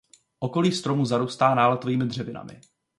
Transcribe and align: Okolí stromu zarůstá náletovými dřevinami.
Okolí 0.39 0.71
stromu 0.71 1.05
zarůstá 1.05 1.55
náletovými 1.55 2.05
dřevinami. 2.05 2.61